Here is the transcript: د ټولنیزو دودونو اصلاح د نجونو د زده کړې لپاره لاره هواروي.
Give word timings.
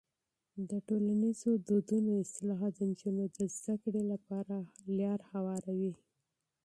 د 0.69 0.71
ټولنیزو 0.87 1.51
دودونو 1.67 2.11
اصلاح 2.23 2.61
د 2.75 2.77
نجونو 2.89 3.23
د 3.35 3.37
زده 3.57 3.75
کړې 3.83 4.03
لپاره 4.11 4.55
لاره 4.97 5.25
هواروي. 5.33 5.93